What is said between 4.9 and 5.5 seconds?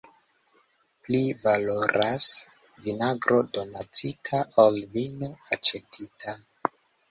vino